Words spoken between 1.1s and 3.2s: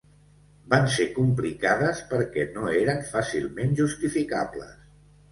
complicades perquè no eren